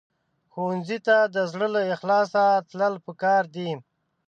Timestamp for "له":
1.75-1.81